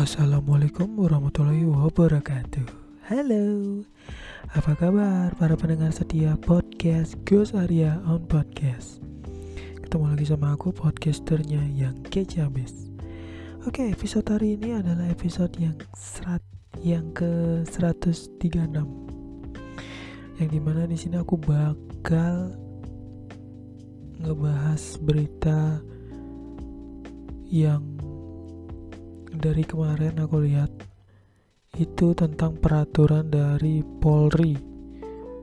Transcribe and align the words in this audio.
Assalamualaikum 0.00 0.96
warahmatullahi 0.96 1.68
wabarakatuh. 1.68 2.64
Halo. 3.12 3.44
Apa 4.56 4.72
kabar 4.72 5.28
para 5.36 5.52
pendengar 5.60 5.92
setia 5.92 6.40
podcast 6.40 7.20
Gus 7.28 7.52
Arya 7.52 8.00
on 8.08 8.24
Podcast? 8.24 9.04
Ketemu 9.76 10.16
lagi 10.16 10.24
sama 10.24 10.56
aku 10.56 10.72
podcasternya 10.72 11.60
yang 11.76 12.00
kece 12.08 12.40
abis 12.40 12.88
Oke 13.68 13.92
episode 13.92 14.24
hari 14.24 14.56
ini 14.56 14.72
adalah 14.72 15.04
episode 15.04 15.52
yang 15.60 15.76
serat 15.92 16.40
yang 16.80 17.12
ke 17.12 17.60
136 17.68 18.40
Yang 20.40 20.48
di 20.48 20.60
mana 20.64 20.88
di 20.88 20.96
sini 20.96 21.20
aku 21.20 21.36
bakal 21.36 22.56
ngebahas 24.16 24.96
berita 25.04 25.84
yang 27.52 27.89
dari 29.40 29.64
kemarin 29.64 30.20
aku 30.20 30.44
lihat 30.44 30.68
itu 31.80 32.12
tentang 32.12 32.60
peraturan 32.60 33.32
dari 33.32 33.80
Polri, 33.80 34.52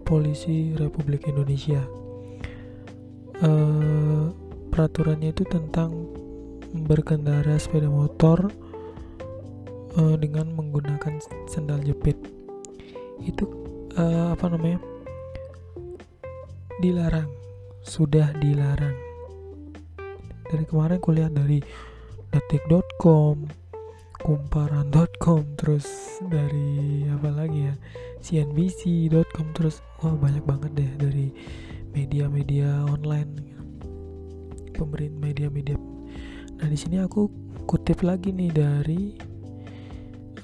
Polisi 0.05 0.77
Republik 0.77 1.25
Indonesia. 1.25 1.81
Uh, 3.41 4.29
peraturannya 4.69 5.33
itu 5.33 5.41
tentang 5.49 6.13
berkendara 6.85 7.57
sepeda 7.57 7.89
motor 7.89 8.53
uh, 9.97 10.16
dengan 10.21 10.53
menggunakan 10.53 11.17
sandal 11.49 11.81
jepit. 11.81 12.21
Itu 13.25 13.49
uh, 13.97 14.38
apa 14.38 14.45
namanya? 14.53 14.77
Dilarang, 16.77 17.33
sudah 17.81 18.29
dilarang. 18.38 18.93
Dari 20.53 20.66
kemarin 20.69 21.02
kulihat 21.02 21.33
dari 21.33 21.66
detik.com 22.29 23.66
kumparan.com 24.28 25.56
terus 25.56 25.88
dari 26.28 27.08
apa 27.08 27.31
lagi 27.31 27.72
ya 27.72 27.75
cnbc.com 28.20 29.56
terus 29.56 29.80
wah 30.03 30.19
banyak 30.19 30.44
banget 30.44 30.72
deh 30.75 30.92
dari 31.00 31.31
media-media 31.95 32.84
online. 32.92 33.56
Pemerintah 34.75 35.31
media-media. 35.31 35.80
Nah 36.59 36.67
di 36.67 36.75
sini 36.75 37.00
aku 37.00 37.31
kutip 37.72 38.03
lagi 38.03 38.36
nih 38.36 38.52
dari 38.52 39.16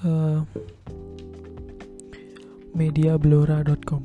uh, 0.08 0.40
mediablora.com 2.72 4.04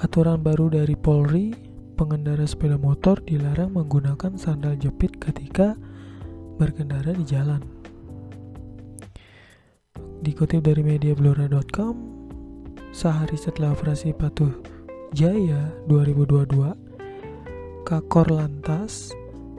aturan 0.00 0.40
baru 0.40 0.80
dari 0.80 0.96
Polri 0.96 1.52
pengendara 2.00 2.48
sepeda 2.48 2.80
motor 2.80 3.20
dilarang 3.20 3.76
menggunakan 3.76 4.40
sandal 4.40 4.80
jepit 4.80 5.20
ketika 5.20 5.76
berkendara 6.56 7.12
di 7.12 7.28
jalan. 7.28 7.81
Dikutip 10.22 10.62
dari 10.62 10.86
mediablora.com, 10.86 11.98
sehari 12.94 13.34
setelah 13.34 13.74
operasi 13.74 14.14
Patuh 14.14 14.54
Jaya 15.10 15.74
2022, 15.90 17.82
Kakor 17.82 18.30
Lantas 18.30 19.10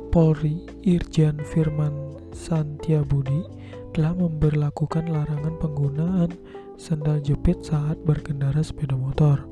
Polri 0.08 0.64
Irjen 0.88 1.36
Firman 1.52 2.16
Santiabudi 2.32 3.44
telah 3.92 4.16
memberlakukan 4.16 5.12
larangan 5.12 5.60
penggunaan 5.60 6.32
sandal 6.80 7.20
jepit 7.20 7.60
saat 7.60 8.00
berkendara 8.08 8.64
sepeda 8.64 8.96
motor. 8.96 9.44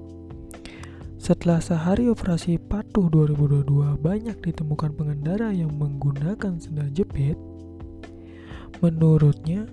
Setelah 1.19 1.59
sehari 1.59 2.07
operasi 2.07 2.55
patuh 2.55 3.11
2022 3.11 3.99
banyak 3.99 4.39
ditemukan 4.47 4.95
pengendara 4.95 5.51
yang 5.51 5.75
menggunakan 5.75 6.55
sandal 6.55 6.87
jepit, 6.95 7.35
menurutnya 8.79 9.67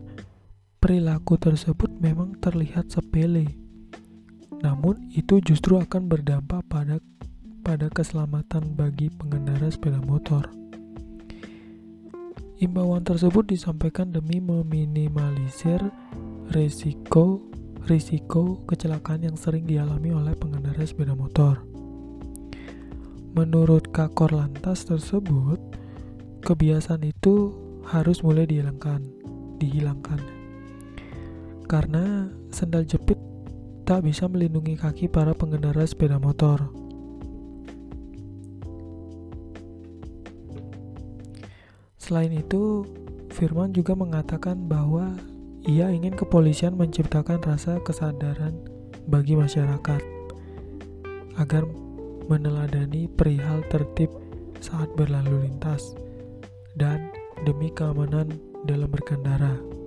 perilaku 0.79 1.35
tersebut 1.39 1.91
memang 1.99 2.39
terlihat 2.39 2.91
sepele. 2.91 3.47
Namun 4.63 5.11
itu 5.15 5.43
justru 5.43 5.79
akan 5.79 6.07
berdampak 6.07 6.67
pada 6.71 7.03
pada 7.63 7.91
keselamatan 7.91 8.75
bagi 8.75 9.11
pengendara 9.11 9.69
sepeda 9.69 10.01
motor. 10.01 10.47
Imbauan 12.59 13.07
tersebut 13.07 13.47
disampaikan 13.55 14.11
demi 14.11 14.43
meminimalisir 14.43 15.79
risiko 16.51 17.45
risiko 17.87 18.63
kecelakaan 18.67 19.31
yang 19.31 19.37
sering 19.39 19.65
dialami 19.65 20.11
oleh 20.11 20.35
pengendara 20.35 20.83
sepeda 20.83 21.15
motor. 21.15 21.63
Menurut 23.33 23.95
Kakor 23.95 24.35
Lantas 24.35 24.83
tersebut, 24.85 25.61
kebiasaan 26.43 27.07
itu 27.07 27.55
harus 27.87 28.21
mulai 28.21 28.45
dihilangkan, 28.45 29.05
dihilangkan. 29.63 30.38
Karena 31.69 32.33
sandal 32.49 32.89
jepit 32.89 33.21
tak 33.85 34.09
bisa 34.09 34.25
melindungi 34.25 34.81
kaki 34.81 35.13
para 35.13 35.37
pengendara 35.37 35.85
sepeda 35.85 36.17
motor. 36.17 36.73
Selain 42.01 42.33
itu, 42.33 42.89
Firman 43.29 43.77
juga 43.77 43.93
mengatakan 43.93 44.65
bahwa 44.65 45.13
ia 45.69 45.93
ingin 45.93 46.17
kepolisian 46.17 46.73
menciptakan 46.73 47.45
rasa 47.45 47.77
kesadaran 47.85 48.57
bagi 49.05 49.37
masyarakat 49.37 50.01
agar 51.37 51.69
meneladani 52.33 53.13
perihal 53.13 53.61
tertib 53.69 54.09
saat 54.65 54.89
berlalu 54.97 55.45
lintas 55.45 55.93
dan 56.81 57.13
demi 57.45 57.69
keamanan 57.69 58.33
dalam 58.65 58.89
berkendara. 58.89 59.78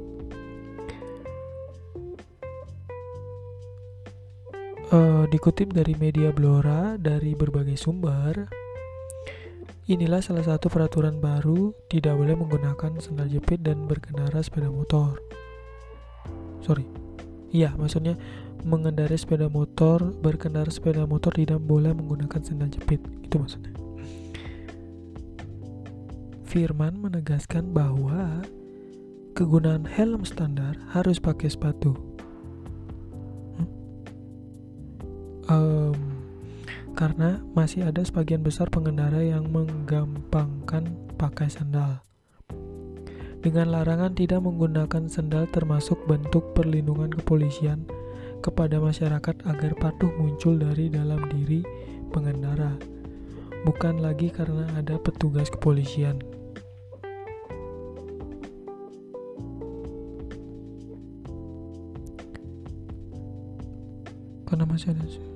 Uh, 4.92 5.24
dikutip 5.32 5.72
dari 5.72 5.96
media 5.96 6.36
Blora 6.36 7.00
dari 7.00 7.32
berbagai 7.32 7.80
sumber, 7.80 8.52
inilah 9.88 10.20
salah 10.20 10.44
satu 10.44 10.68
peraturan 10.68 11.16
baru 11.24 11.72
tidak 11.88 12.20
boleh 12.20 12.36
menggunakan 12.36 13.00
sandal 13.00 13.32
jepit 13.32 13.64
dan 13.64 13.88
berkendara 13.88 14.44
sepeda 14.44 14.68
motor. 14.68 15.16
Sorry. 16.60 16.84
Iya 17.56 17.72
maksudnya 17.80 18.20
mengendarai 18.68 19.16
sepeda 19.16 19.48
motor 19.48 20.12
berkendara 20.12 20.68
sepeda 20.68 21.08
motor 21.08 21.32
tidak 21.40 21.64
boleh 21.64 21.96
menggunakan 21.96 22.44
sandal 22.44 22.68
jepit. 22.68 23.00
Itu 23.24 23.40
maksudnya. 23.40 23.72
Firman 26.52 27.00
menegaskan 27.00 27.72
bahwa 27.72 28.44
kegunaan 29.40 29.88
helm 29.88 30.28
standar 30.28 30.76
harus 30.92 31.16
pakai 31.16 31.48
sepatu 31.48 32.11
um, 35.52 35.96
karena 36.96 37.44
masih 37.52 37.84
ada 37.84 38.00
sebagian 38.00 38.40
besar 38.40 38.72
pengendara 38.72 39.20
yang 39.20 39.52
menggampangkan 39.52 40.88
pakai 41.20 41.52
sandal 41.52 42.00
dengan 43.42 43.74
larangan 43.74 44.14
tidak 44.14 44.46
menggunakan 44.46 45.10
sendal 45.10 45.50
termasuk 45.50 45.98
bentuk 46.06 46.54
perlindungan 46.54 47.10
kepolisian 47.10 47.90
kepada 48.46 48.78
masyarakat 48.78 49.34
agar 49.50 49.72
patuh 49.82 50.14
muncul 50.18 50.58
dari 50.62 50.94
dalam 50.94 51.26
diri 51.30 51.66
pengendara, 52.14 52.78
bukan 53.66 53.98
lagi 53.98 54.30
karena 54.30 54.70
ada 54.78 55.02
petugas 55.02 55.50
kepolisian. 55.50 56.22
Karena 64.46 64.68
masih 64.68 64.94
ada 64.94 65.31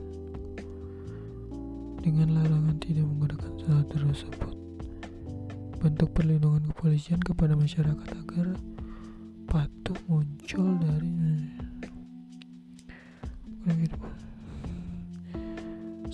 dengan 2.05 2.37
larangan 2.37 2.78
tidak 2.78 3.02
menggunakan 3.02 3.52
sendal 3.57 3.81
tersebut 3.90 4.53
bentuk 5.81 6.13
perlindungan 6.13 6.69
kepolisian 6.69 7.17
kepada 7.17 7.57
masyarakat 7.57 8.09
agar 8.13 8.53
patuh 9.49 9.97
muncul 10.05 10.78
dari 10.78 11.13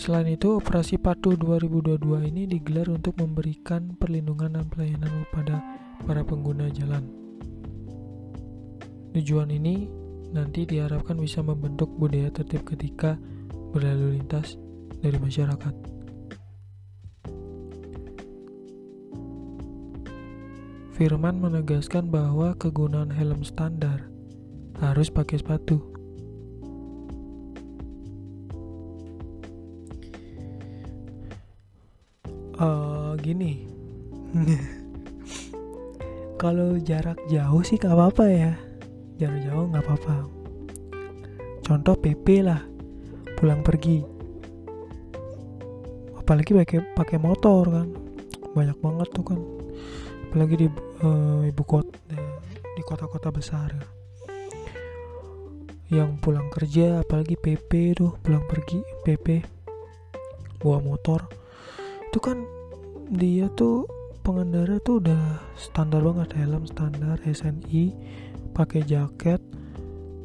Selain 0.02 0.34
itu, 0.34 0.58
operasi 0.58 0.98
patuh 0.98 1.38
2022 1.38 2.26
ini 2.26 2.50
digelar 2.50 2.90
untuk 2.90 3.22
memberikan 3.22 3.94
perlindungan 3.94 4.58
dan 4.58 4.66
pelayanan 4.66 5.28
kepada 5.30 5.62
para 6.08 6.26
pengguna 6.26 6.74
jalan. 6.74 7.06
Tujuan 9.14 9.54
ini 9.54 9.86
nanti 10.34 10.66
diharapkan 10.66 11.20
bisa 11.22 11.46
membentuk 11.46 11.92
budaya 12.02 12.34
tertib 12.34 12.66
ketika 12.66 13.20
berlalu 13.76 14.18
lintas 14.18 14.58
dari 15.02 15.18
masyarakat. 15.18 15.76
Firman 20.96 21.42
menegaskan 21.42 22.14
bahwa 22.14 22.54
kegunaan 22.62 23.10
helm 23.10 23.42
standar 23.42 24.06
harus 24.78 25.10
pakai 25.10 25.42
sepatu. 25.42 25.82
Uh, 32.62 33.18
gini, 33.18 33.66
kalau 36.42 36.78
jarak 36.82 37.22
jauh 37.30 37.62
sih 37.62 37.78
gak 37.78 37.94
apa-apa 37.94 38.26
ya 38.26 38.54
jarak 39.22 39.46
jauh 39.46 39.70
nggak 39.70 39.86
apa-apa 39.86 40.16
contoh 41.62 41.94
PP 41.94 42.42
lah 42.42 42.66
pulang 43.38 43.62
pergi 43.62 44.02
apalagi 46.32 46.56
pakai 46.56 46.80
pakai 46.96 47.18
motor 47.20 47.68
kan. 47.68 47.92
Banyak 48.56 48.80
banget 48.80 49.08
tuh 49.12 49.36
kan. 49.36 49.40
Apalagi 50.32 50.64
di 50.64 50.68
uh, 51.04 51.44
ibu 51.44 51.64
kota 51.68 51.92
di 52.72 52.82
kota-kota 52.88 53.36
besar 53.36 53.68
ya. 53.76 53.84
yang 55.92 56.16
pulang 56.24 56.48
kerja 56.48 57.04
apalagi 57.04 57.36
PP 57.36 58.00
tuh 58.00 58.16
pulang 58.24 58.48
pergi 58.48 58.80
PP 59.04 59.44
bawa 60.64 60.80
motor. 60.80 61.28
Itu 62.08 62.24
kan 62.24 62.48
dia 63.12 63.52
tuh 63.52 63.84
pengendara 64.24 64.80
tuh 64.80 65.04
udah 65.04 65.44
standar 65.60 66.00
banget 66.00 66.32
helm 66.40 66.64
standar 66.64 67.20
SNI 67.28 67.92
pakai 68.56 68.88
jaket 68.88 69.44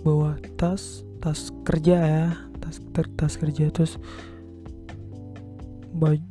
bawa 0.07 0.39
tas 0.55 1.03
tas 1.19 1.51
kerja 1.67 1.99
ya 1.99 2.27
tas 2.63 2.79
tas 3.19 3.35
kerja. 3.35 3.75
Terus 3.75 3.99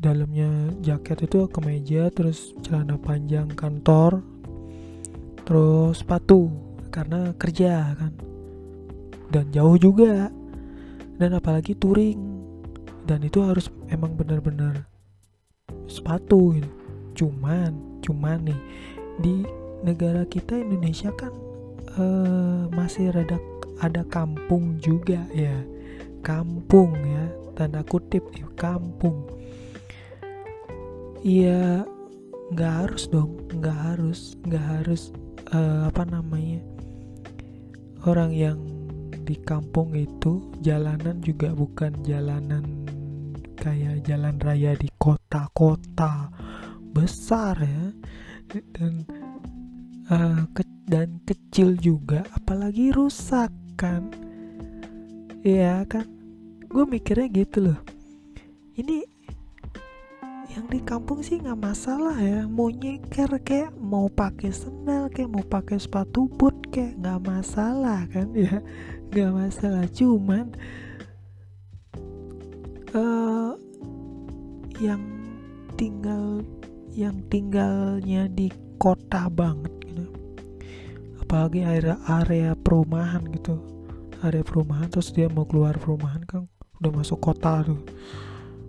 dalamnya 0.01 0.71
jaket 0.85 1.25
itu 1.25 1.49
kemeja 1.49 2.09
terus 2.13 2.53
celana 2.61 2.95
panjang 3.01 3.49
kantor 3.53 4.21
terus 5.45 6.01
sepatu 6.01 6.49
karena 6.95 7.35
kerja 7.35 7.91
kan. 7.99 8.13
Dan 9.27 9.51
jauh 9.51 9.75
juga. 9.75 10.31
Dan 11.19 11.35
apalagi 11.35 11.75
touring. 11.75 12.17
Dan 13.03 13.21
itu 13.27 13.43
harus 13.43 13.67
emang 13.91 14.15
benar-benar 14.15 14.87
sepatu 15.91 16.55
gitu. 16.55 16.71
Cuman 17.19 17.99
cuman 17.99 18.47
nih 18.47 18.61
di 19.19 19.35
negara 19.83 20.23
kita 20.25 20.57
Indonesia 20.57 21.13
kan 21.13 21.33
uh, 21.99 22.65
masih 22.73 23.11
rada 23.11 23.37
ada 23.83 24.07
kampung 24.07 24.79
juga 24.79 25.19
ya. 25.35 25.53
Kampung 26.25 26.95
ya 27.05 27.29
tanda 27.53 27.85
kutip 27.85 28.25
ya 28.33 28.49
kampung 28.57 29.34
iya 31.25 31.81
nggak 32.53 32.73
harus 32.85 33.09
dong 33.09 33.33
nggak 33.49 33.73
harus 33.73 34.37
nggak 34.45 34.61
harus 34.61 35.09
uh, 35.49 35.89
apa 35.89 36.05
namanya 36.05 36.61
orang 38.05 38.29
yang 38.29 38.61
di 39.25 39.33
kampung 39.41 39.97
itu 39.97 40.53
jalanan 40.61 41.17
juga 41.25 41.49
bukan 41.57 41.97
jalanan 42.05 42.85
kayak 43.57 44.05
jalan 44.05 44.37
raya 44.37 44.77
di 44.77 44.85
kota-kota 45.01 46.29
besar 46.93 47.57
ya 47.57 47.89
dan 48.77 48.93
uh, 50.13 50.45
ke 50.53 50.61
dan 50.85 51.17
kecil 51.25 51.73
juga 51.81 52.21
apalagi 52.37 52.93
rusak 52.93 53.49
kan 53.73 54.05
iya 55.45 55.85
kan? 55.85 56.09
Gue 56.65 56.83
mikirnya 56.89 57.29
gitu 57.29 57.69
loh. 57.69 57.79
Ini 58.75 59.14
yang 60.55 60.65
di 60.71 60.79
kampung 60.79 61.19
sih 61.19 61.43
nggak 61.43 61.59
masalah 61.59 62.15
ya. 62.17 62.47
Mau 62.47 62.71
nyeker 62.71 63.27
kayak 63.43 63.75
mau 63.75 64.07
pakai 64.07 64.55
sendal 64.55 65.11
kayak 65.11 65.29
mau 65.35 65.43
pakai 65.43 65.75
sepatu 65.75 66.31
boot 66.31 66.55
kayak 66.71 66.95
nggak 67.03 67.21
masalah 67.27 68.07
kan 68.07 68.31
ya. 68.31 68.63
Nggak 69.11 69.31
masalah. 69.31 69.85
Cuman 69.91 70.45
uh, 72.95 73.53
yang 74.79 75.03
tinggal 75.75 76.43
yang 76.95 77.15
tinggalnya 77.27 78.31
di 78.31 78.47
kota 78.79 79.27
banget 79.27 79.75
apalagi 81.25 81.65
area 81.65 81.97
area 82.05 82.53
perumahan 82.53 83.25
gitu. 83.33 83.57
Area 84.21 84.45
perumahan 84.45 84.87
terus 84.87 85.09
dia 85.09 85.25
mau 85.27 85.43
keluar 85.43 85.75
perumahan 85.75 86.21
kan 86.23 86.45
udah 86.79 86.91
masuk 86.95 87.17
kota 87.17 87.65
tuh. 87.65 87.81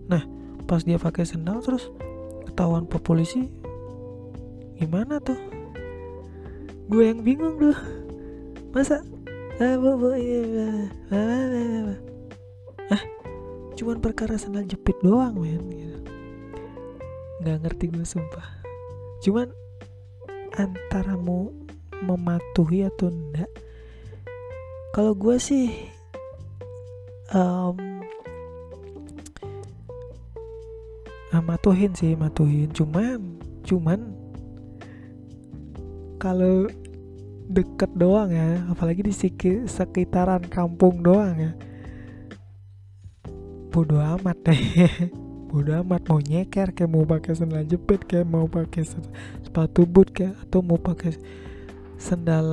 Nah 0.09 0.36
pas 0.67 0.83
dia 0.83 0.99
pakai 0.99 1.23
sendal 1.23 1.63
terus 1.63 1.89
ketahuan 2.51 2.85
pe 2.91 2.99
polisi 2.99 3.49
gimana 4.77 5.23
tuh? 5.23 5.39
Gue 6.87 7.11
yang 7.11 7.23
bingung 7.23 7.57
tuh 7.59 7.79
masa? 8.75 9.01
Ah 9.57 9.79
iya, 10.21 10.93
ah 12.93 13.03
cuman 13.77 14.05
perkara 14.05 14.37
sendal 14.37 14.69
jepit 14.69 15.01
doang 15.01 15.41
men 15.41 15.65
gitu. 15.73 15.99
Nggak 17.41 17.57
ngerti 17.65 17.85
gue 17.89 18.05
sumpah. 18.05 18.47
Cuman 19.25 19.49
antara 20.57 21.17
mau 21.17 21.53
mematuhi 22.05 22.85
atau 22.85 23.09
enggak 23.09 23.49
kalau 24.97 25.13
gue 25.13 25.37
sih 25.37 25.69
um, 27.37 27.77
uh, 31.33 31.43
matuhin 31.43 31.93
sih 31.97 32.15
matuhin. 32.15 32.71
Cuman 32.71 33.41
cuman 33.67 34.15
kalau 36.21 36.71
deket 37.47 37.91
doang 37.95 38.35
ya 38.35 38.67
apalagi 38.71 39.07
di 39.07 39.15
sekitaran 39.67 40.43
kampung 40.47 41.03
doang 41.03 41.37
ya. 41.39 41.53
Bodo 43.71 44.01
amat 44.01 44.37
deh. 44.47 44.63
Bodo 45.51 45.71
amat. 45.85 46.09
Mau 46.09 46.21
nyeker 46.23 46.73
kayak 46.73 46.91
mau 46.91 47.05
pakai 47.05 47.37
sandal 47.37 47.67
jepit 47.69 48.03
kayak 48.09 48.27
mau 48.27 48.49
pakai 48.49 48.83
sepatu 49.45 49.85
boot 49.85 50.11
kayak 50.11 50.35
atau 50.49 50.65
mau 50.65 50.81
pakai 50.81 51.15
sendal 51.97 52.47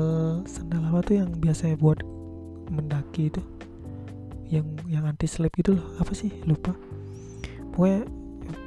sendal 0.47 0.83
apa 0.87 0.99
tuh 1.03 1.15
yang 1.23 1.29
biasanya 1.39 1.79
buat 1.79 2.03
mendaki 2.69 3.31
itu? 3.31 3.41
Yang 4.51 4.67
yang 4.91 5.07
anti 5.07 5.25
slip 5.25 5.55
gitu 5.55 5.79
loh. 5.79 5.87
Apa 5.97 6.11
sih? 6.13 6.29
Lupa. 6.43 6.75
Pokoknya 7.73 8.05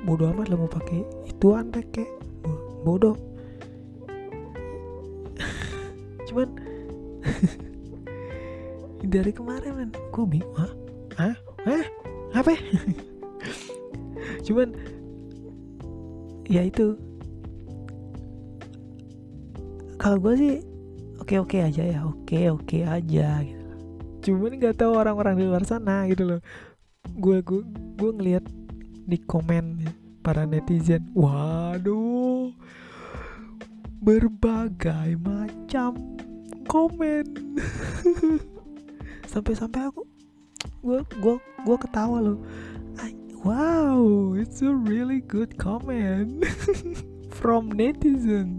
bodoh 0.07 0.31
amat 0.31 0.47
lah 0.53 0.59
mau 0.59 0.71
pakai 0.71 1.03
itu 1.27 1.47
antek 1.53 1.87
kayak 1.91 2.13
bodoh. 2.87 3.19
Cuman 6.31 6.49
dari 9.13 9.31
kemarin 9.35 9.73
man 9.75 9.91
gue 9.91 10.25
bingung 10.27 10.55
ah 10.57 10.73
ah 11.19 11.37
ah 11.67 11.87
apa? 12.35 12.55
Cuman 14.47 14.75
ya 16.47 16.63
itu. 16.63 16.95
Kalau 19.97 20.23
gue 20.23 20.35
sih 20.39 20.55
oke 21.19 21.35
oke 21.43 21.57
aja 21.59 21.83
ya. 21.83 22.01
Oke 22.07 22.47
oke 22.51 22.79
aja 22.87 23.43
gitu. 23.43 23.65
Cuman 24.27 24.59
nggak 24.59 24.79
tahu 24.79 24.95
orang-orang 24.95 25.35
di 25.39 25.45
luar 25.47 25.67
sana 25.67 26.07
gitu 26.07 26.27
loh. 26.27 26.41
Gue 27.19 27.43
gue 27.43 27.63
gue 27.99 28.11
ngelihat 28.15 28.45
di 29.07 29.23
komen 29.23 29.87
para 30.27 30.43
netizen. 30.43 31.07
Waduh 31.15 32.51
berbagai 34.07 35.19
macam 35.19 36.19
komen. 36.71 37.27
Sampai-sampai 39.33 39.89
aku 39.89 40.03
gue 40.87 40.99
gue 41.23 41.35
gue 41.39 41.77
ketawa 41.81 42.23
loh. 42.23 42.39
Wow 43.47 44.35
it's 44.35 44.59
a 44.63 44.75
really 44.75 45.23
good 45.23 45.55
comment. 45.55 46.43
From 47.39 47.71
netizen. 47.71 48.59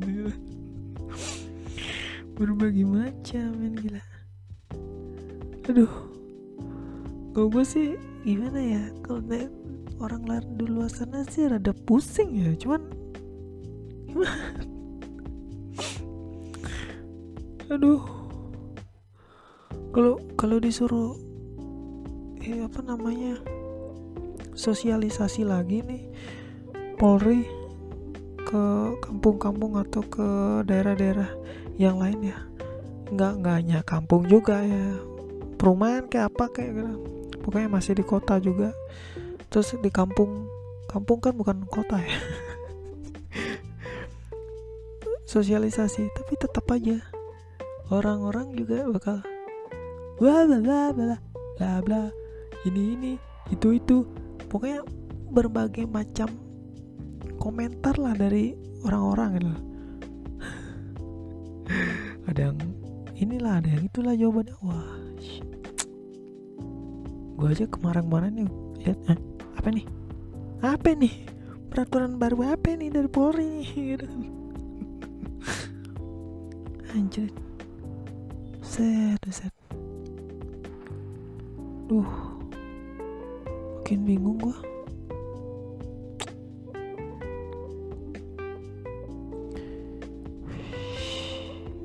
Berbagai 2.35 2.87
macam 2.87 3.47
men 3.59 3.75
gila. 3.75 4.03
Aduh 5.67 5.91
kalau 7.35 7.47
gue 7.51 7.65
sih 7.67 7.99
gimana 8.23 8.59
ya? 8.59 8.83
Kalau 9.03 9.21
orang 9.97 10.23
lain 10.25 10.45
di 10.57 10.65
luar 10.69 10.89
sana 10.89 11.25
sih 11.25 11.49
rada 11.49 11.73
pusing 11.73 12.37
ya 12.37 12.53
cuman 12.57 12.81
aduh. 17.73 18.01
Kalau 19.91 20.21
kalau 20.37 20.57
disuruh 20.61 21.17
eh 22.37 22.63
apa 22.63 22.79
namanya 22.85 23.41
sosialisasi 24.53 25.41
lagi 25.41 25.81
nih 25.81 26.05
Polri 26.97 27.45
ke 28.41 28.63
kampung-kampung 29.03 29.77
atau 29.77 30.01
ke 30.05 30.27
daerah-daerah 30.65 31.29
yang 31.81 31.99
lain 31.99 32.33
ya 32.33 32.37
nggak 33.09 33.33
nggak 33.41 33.55
hanya 33.57 33.79
kampung 33.83 34.25
juga 34.25 34.63
ya 34.63 34.97
perumahan 35.57 36.05
kayak 36.07 36.29
apa 36.33 36.45
kayak 36.53 36.71
gitu. 36.77 36.95
Pokoknya 37.41 37.69
masih 37.71 37.93
di 37.95 38.03
kota 38.03 38.37
juga 38.37 38.75
terus 39.47 39.75
di 39.79 39.91
kampung 39.91 40.47
kampung 40.87 41.19
kan 41.19 41.33
bukan 41.35 41.63
kota 41.67 41.99
ya. 41.99 42.19
Sosialisasi 45.27 46.07
tapi 46.15 46.33
tetap 46.39 46.63
aja. 46.71 46.99
Orang-orang 47.87 48.55
juga 48.55 48.87
bakal 48.91 49.23
bla 50.19 50.43
bla 50.47 50.59
bla 50.59 50.81
bla 50.91 51.17
bla 51.59 51.71
bla 51.83 52.01
ini 52.67 52.95
ini 52.95 53.13
itu 53.51 53.75
itu. 53.75 54.07
Pokoknya 54.47 54.83
berbagai 55.31 55.83
macam 55.87 56.31
komentar 57.35 57.99
lah 57.99 58.15
dari 58.15 58.55
orang-orang 58.87 59.29
gitu. 59.39 59.47
Ada 62.31 62.51
yang 62.51 62.59
inilah 63.17 63.59
ada 63.59 63.69
yang 63.71 63.83
itulah 63.87 64.15
jawabannya. 64.15 64.55
Wah 64.63 65.07
gue 67.37 67.53
aja 67.53 67.69
kemarin-kemarin 67.69 68.33
nih 68.33 68.49
lihat 68.81 68.99
eh, 69.13 69.19
apa 69.67 69.75
nih? 69.75 69.87
Apa 70.63 70.89
nih? 70.95 71.13
Peraturan 71.67 72.15
baru 72.15 72.55
apa 72.55 72.71
nih 72.79 72.87
dari 72.87 73.11
Polri 73.11 73.67
gitu. 73.67 74.07
anjir 76.95 77.27
set 78.63 79.19
set. 79.27 79.51
Duh. 81.91 82.07
Makin 83.83 84.07
bingung 84.07 84.39
gua. 84.39 84.55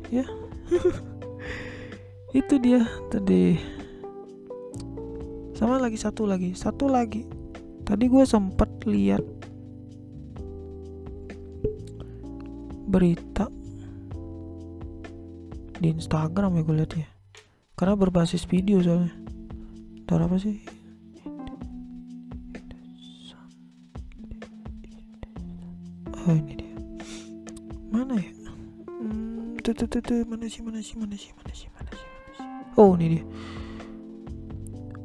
Ya. 0.07 0.23
Itu 2.47 2.63
dia 2.63 2.87
tadi. 3.11 3.59
Sama 5.59 5.83
lagi 5.83 5.99
satu 5.99 6.31
lagi. 6.31 6.55
Satu 6.55 6.87
lagi 6.87 7.42
tadi 7.83 8.05
gue 8.07 8.25
sempet 8.25 8.71
lihat 8.87 9.25
berita 12.93 13.49
di 15.83 15.91
Instagram 15.91 16.61
ya 16.61 16.63
gue 16.63 16.77
lihat 16.79 16.93
ya. 16.95 17.09
Karena 17.75 17.99
berbasis 17.99 18.47
video 18.47 18.79
soalnya. 18.79 19.11
Taruh 20.07 20.31
apa 20.31 20.39
sih? 20.39 20.63
Oh 26.23 26.39
ini 26.39 26.55
dia. 26.55 26.71
Mana 27.91 28.15
ya? 28.15 28.31
Hmm, 28.87 29.59
tuh, 29.59 29.75
tuh, 29.75 29.99
tuh, 29.99 30.23
mana 30.23 30.47
sih 30.47 30.63
mana 30.63 30.79
sih 30.79 30.95
mana 30.95 31.19
sih 31.19 31.35
mana 31.35 31.51
sih 31.51 31.67
mana 31.75 31.91
sih? 31.91 32.09
Oh 32.79 32.95
ini 32.95 33.19
dia. 33.19 33.25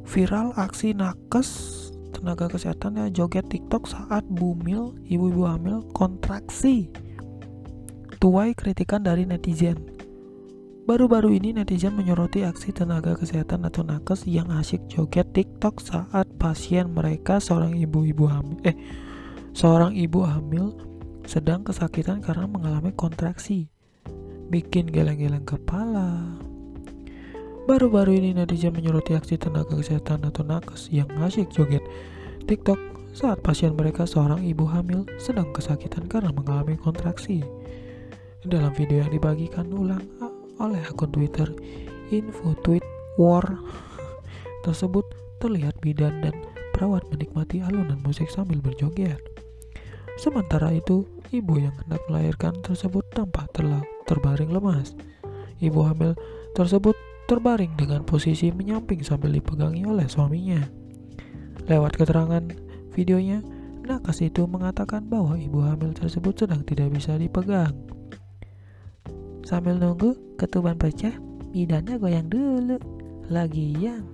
Viral 0.05 0.53
aksi 0.53 0.93
nakes 0.93 1.86
tenaga 2.17 2.49
kesehatan 2.49 2.97
yang 2.97 3.09
joget 3.13 3.45
TikTok 3.47 3.85
saat 3.85 4.25
bumil 4.25 4.97
ibu-ibu 5.05 5.45
hamil 5.45 5.85
kontraksi 5.93 6.89
tuai 8.17 8.57
kritikan 8.57 9.05
dari 9.05 9.29
netizen 9.29 9.93
Baru-baru 10.87 11.35
ini 11.35 11.51
netizen 11.51 11.99
menyoroti 11.99 12.47
aksi 12.47 12.71
tenaga 12.71 13.11
kesehatan 13.19 13.67
atau 13.67 13.83
nakes 13.83 14.23
yang 14.23 14.47
asyik 14.55 14.87
joget 14.87 15.27
TikTok 15.35 15.83
saat 15.83 16.25
pasien 16.39 16.95
mereka 16.95 17.43
seorang 17.43 17.75
ibu-ibu 17.75 18.23
hamil 18.23 18.55
eh 18.63 18.71
seorang 19.51 19.99
ibu 19.99 20.23
hamil 20.23 20.79
sedang 21.27 21.67
kesakitan 21.67 22.23
karena 22.23 22.47
mengalami 22.47 22.95
kontraksi. 22.95 23.67
Bikin 24.47 24.87
geleng-geleng 24.87 25.43
kepala. 25.43 26.39
Baru-baru 27.67 28.15
ini 28.15 28.31
netizen 28.31 28.71
menyoroti 28.71 29.11
aksi 29.11 29.35
tenaga 29.35 29.75
kesehatan 29.75 30.23
atau 30.23 30.39
nakes 30.39 30.87
yang 30.87 31.11
asyik 31.19 31.51
joget 31.51 31.83
TikTok 32.47 32.79
saat 33.11 33.43
pasien 33.43 33.75
mereka 33.75 34.07
seorang 34.07 34.39
ibu 34.39 34.63
hamil 34.63 35.03
sedang 35.19 35.51
kesakitan 35.51 36.07
karena 36.07 36.31
mengalami 36.31 36.79
kontraksi. 36.79 37.43
Dalam 38.47 38.71
video 38.71 39.03
yang 39.03 39.11
dibagikan 39.11 39.67
ulang 39.75 39.99
oleh 40.63 40.79
akun 40.87 41.11
Twitter 41.11 41.51
info 42.07 42.55
tweet 42.63 42.87
war 43.19 43.43
tersebut 44.63 45.03
terlihat 45.43 45.75
bidan 45.83 46.23
dan 46.23 46.39
perawat 46.71 47.03
menikmati 47.11 47.59
alunan 47.59 47.99
musik 47.99 48.31
sambil 48.31 48.63
berjoget. 48.63 49.19
Sementara 50.15 50.71
itu, 50.71 51.03
ibu 51.35 51.59
yang 51.59 51.75
hendak 51.83 51.99
melahirkan 52.07 52.55
tersebut 52.63 53.03
tampak 53.11 53.51
terbaring 54.07 54.55
lemas. 54.55 54.95
Ibu 55.59 55.83
hamil 55.83 56.15
tersebut 56.55 56.95
terbaring 57.27 57.75
dengan 57.75 58.07
posisi 58.07 58.49
menyamping 58.55 59.03
sambil 59.03 59.35
dipegangi 59.35 59.83
oleh 59.83 60.07
suaminya. 60.07 60.63
Lewat 61.67 61.99
keterangan 61.99 62.47
videonya, 62.95 63.43
nakas 63.83 64.23
itu 64.23 64.47
mengatakan 64.47 65.03
bahwa 65.11 65.35
ibu 65.35 65.59
hamil 65.59 65.91
tersebut 65.91 66.47
sedang 66.47 66.63
tidak 66.63 66.95
bisa 66.95 67.19
dipegang. 67.19 67.75
Sambil 69.43 69.75
nunggu 69.75 70.15
ketuban 70.39 70.79
pecah, 70.79 71.11
bidannya 71.51 71.99
goyang 71.99 72.31
dulu. 72.31 72.79
Lagian, 73.27 74.07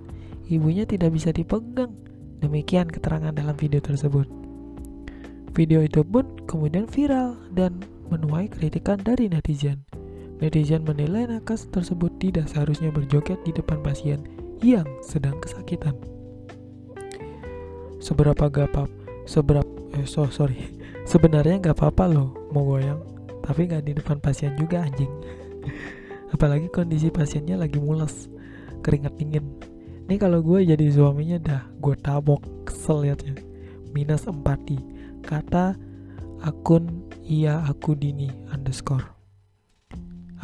ibunya 0.50 0.82
tidak 0.82 1.14
bisa 1.14 1.30
dipegang. 1.30 1.94
Demikian 2.42 2.90
keterangan 2.90 3.30
dalam 3.30 3.54
video 3.54 3.78
tersebut. 3.78 4.26
Video 5.54 5.86
itu 5.86 6.02
pun 6.02 6.26
kemudian 6.50 6.90
viral 6.90 7.38
dan 7.54 7.78
menuai 8.10 8.50
kritikan 8.50 8.98
dari 8.98 9.30
netizen. 9.30 9.86
Netizen 10.44 10.84
menilai 10.84 11.24
nakas 11.24 11.64
tersebut 11.72 12.20
tidak 12.20 12.52
seharusnya 12.52 12.92
berjoget 12.92 13.40
di 13.48 13.52
depan 13.56 13.80
pasien 13.80 14.20
yang 14.60 14.84
sedang 15.00 15.40
kesakitan. 15.40 15.96
Seberapa 17.96 18.52
gapap, 18.52 18.92
seberapa, 19.24 19.64
eh 19.96 20.04
so, 20.04 20.28
sorry, 20.28 20.68
sebenarnya 21.10 21.64
nggak 21.64 21.80
apa-apa 21.80 22.04
loh 22.12 22.36
mau 22.52 22.60
goyang. 22.60 23.00
Tapi 23.40 23.72
nggak 23.72 23.88
di 23.88 23.96
depan 23.96 24.20
pasien 24.20 24.52
juga 24.60 24.84
anjing. 24.84 25.08
Apalagi 26.36 26.68
kondisi 26.68 27.08
pasiennya 27.08 27.56
lagi 27.56 27.80
mules 27.80 28.28
keringat 28.84 29.16
dingin. 29.16 29.48
Ini 30.04 30.20
kalau 30.20 30.44
gue 30.44 30.60
jadi 30.60 30.92
suaminya 30.92 31.40
dah 31.40 31.62
gue 31.80 31.96
tabok 32.04 32.68
kesel 32.68 33.08
liatnya. 33.08 33.40
Minus 33.96 34.28
empati 34.28 34.76
kata 35.24 35.72
akun 36.44 37.08
iya 37.24 37.64
aku 37.64 37.96
dini 37.96 38.28
underscore 38.52 39.23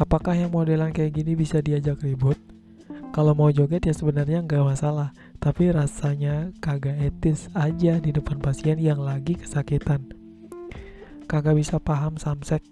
apakah 0.01 0.33
yang 0.33 0.49
modelan 0.49 0.89
kayak 0.89 1.13
gini 1.13 1.37
bisa 1.37 1.61
diajak 1.61 2.01
ribut? 2.01 2.41
Kalau 3.13 3.37
mau 3.37 3.53
joget 3.53 3.85
ya 3.85 3.93
sebenarnya 3.93 4.41
nggak 4.41 4.65
masalah 4.65 5.13
tapi 5.37 5.69
rasanya 5.69 6.49
kagak 6.57 6.97
etis 6.97 7.53
aja 7.53 8.01
di 8.01 8.09
depan 8.09 8.41
pasien 8.41 8.81
yang 8.81 8.97
lagi 8.97 9.37
kesakitan. 9.37 10.09
Kagak 11.29 11.53
bisa 11.53 11.77
paham 11.77 12.17
samsek 12.17 12.65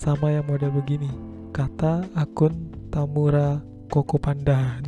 sama 0.00 0.32
yang 0.32 0.48
model 0.48 0.72
begini 0.72 1.12
kata 1.52 2.08
akun 2.16 2.72
Tamura 2.88 3.60
Koko 3.92 4.16
Panda 4.16 4.80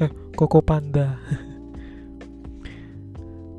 eh 0.00 0.08
Koko 0.32 0.64
Panda 0.64 1.12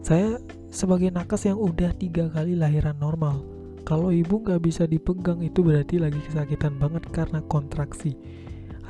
saya 0.08 0.42
sebagai 0.74 1.14
nakes 1.14 1.46
yang 1.46 1.62
udah 1.62 1.94
tiga 1.94 2.34
kali 2.34 2.58
lahiran 2.58 2.98
normal 2.98 3.46
kalau 3.88 4.12
ibu 4.12 4.44
nggak 4.44 4.68
bisa 4.68 4.84
dipegang 4.84 5.40
itu 5.40 5.64
berarti 5.64 5.96
lagi 5.96 6.20
kesakitan 6.28 6.76
banget 6.76 7.08
karena 7.08 7.40
kontraksi. 7.48 8.20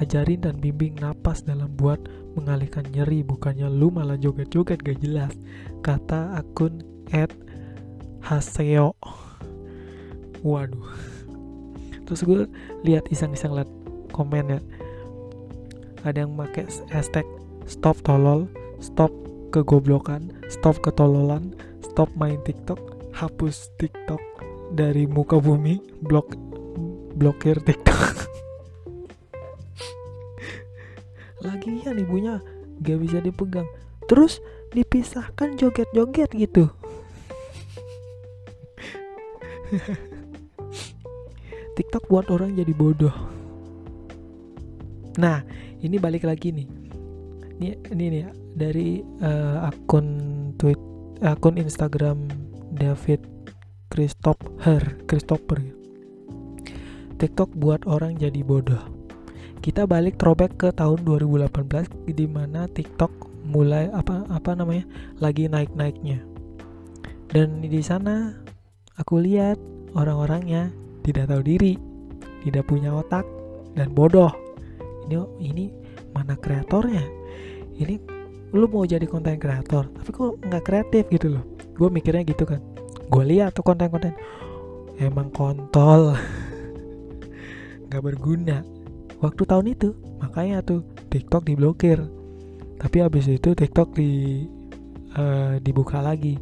Ajarin 0.01 0.41
dan 0.41 0.57
bimbing 0.57 0.97
napas 0.97 1.45
dalam 1.45 1.69
buat 1.77 2.01
mengalihkan 2.33 2.81
nyeri 2.89 3.21
bukannya 3.21 3.69
lu 3.69 3.93
malah 3.93 4.17
joget-joget 4.17 4.81
gak 4.81 4.97
jelas. 4.97 5.33
Kata 5.85 6.41
akun 6.41 6.81
at 7.13 7.29
haseo. 8.25 8.97
Waduh. 10.41 10.89
Terus 12.09 12.21
gue 12.25 12.49
lihat 12.81 13.05
iseng-iseng 13.13 13.53
liat 13.53 13.69
komen 14.17 14.57
ya. 14.57 14.61
Ada 16.01 16.25
yang 16.25 16.33
pakai 16.33 16.65
hashtag 16.89 17.25
stop 17.69 18.01
tolol 18.01 18.49
stop 18.81 19.13
kegoblokan 19.53 20.33
stop 20.49 20.81
ketololan 20.81 21.53
stop 21.85 22.09
main 22.17 22.41
tiktok 22.45 22.79
hapus 23.11 23.73
tiktok 23.81 24.21
dari 24.73 25.07
muka 25.07 25.39
bumi 25.39 25.79
blok 26.03 26.35
blokir 27.17 27.59
tiktok 27.63 28.27
lagi 31.45 31.81
ya 31.85 31.91
ibunya 31.95 32.41
gak 32.83 32.99
bisa 33.01 33.17
dipegang 33.23 33.67
terus 34.09 34.39
dipisahkan 34.73 35.55
joget-joget 35.55 36.31
gitu 36.35 36.67
TikTok 41.77 42.09
buat 42.09 42.31
orang 42.33 42.57
jadi 42.57 42.73
bodoh. 42.73 43.13
Nah, 45.21 45.43
ini 45.83 46.01
balik 46.01 46.25
lagi 46.25 46.49
nih. 46.49 46.67
Ini 47.57 47.69
ini 47.93 48.05
nih 48.09 48.23
dari 48.57 49.03
uh, 49.21 49.67
akun 49.67 50.07
tweet 50.57 50.79
akun 51.21 51.61
Instagram 51.61 52.25
David 52.73 53.36
Christopher 53.97 55.09
Christopher. 55.09 55.57
TikTok 57.17 57.49
buat 57.57 57.81
orang 57.89 58.21
jadi 58.21 58.45
bodoh. 58.45 58.77
Kita 59.57 59.89
balik 59.89 60.21
throwback 60.21 60.53
ke 60.53 60.69
tahun 60.69 61.01
2018 61.01 62.13
di 62.13 62.29
mana 62.29 62.69
TikTok 62.69 63.09
mulai 63.49 63.89
apa 63.89 64.21
apa 64.29 64.53
namanya 64.53 64.85
lagi 65.17 65.49
naik-naiknya. 65.49 66.21
Dan 67.33 67.65
di 67.65 67.81
sana 67.81 68.37
aku 69.01 69.17
lihat 69.17 69.57
orang-orangnya 69.97 70.69
tidak 71.01 71.33
tahu 71.33 71.41
diri, 71.41 71.73
tidak 72.45 72.69
punya 72.69 72.93
otak, 72.93 73.25
dan 73.73 73.97
bodoh. 73.97 74.29
Ini 75.09 75.17
ini 75.41 75.65
mana 76.13 76.37
kreatornya? 76.37 77.01
Ini 77.81 77.97
lu 78.53 78.69
mau 78.69 78.85
jadi 78.85 79.09
konten 79.09 79.41
kreator, 79.41 79.89
tapi 79.89 80.09
kok 80.13 80.37
nggak 80.45 80.63
kreatif 80.69 81.09
gitu 81.09 81.33
loh. 81.33 81.41
Gue 81.73 81.89
mikirnya 81.89 82.21
gitu 82.21 82.45
kan. 82.45 82.76
Gue 83.07 83.23
lihat 83.23 83.55
tuh 83.55 83.63
konten-konten, 83.63 84.13
emang 84.99 85.31
kontol, 85.31 86.15
nggak 87.87 88.03
berguna. 88.03 88.63
waktu 89.17 89.49
tahun 89.49 89.73
itu 89.73 89.97
makanya 90.21 90.61
tuh 90.61 90.85
TikTok 91.09 91.47
diblokir. 91.47 91.97
Tapi 92.77 92.97
habis 93.01 93.25
itu 93.25 93.57
TikTok 93.57 93.97
di 93.97 94.45
uh, 95.17 95.57
dibuka 95.57 95.97
lagi 96.03 96.37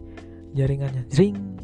jaringannya. 0.51 1.07
Ring 1.15 1.55